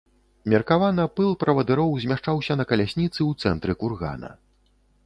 [0.53, 4.35] Меркавана, пыл правадыроў змяшчаўся на калясніцы ў цэнтры кургана.